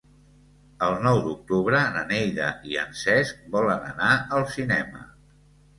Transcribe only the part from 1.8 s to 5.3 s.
na Neida i en Cesc volen anar al cinema.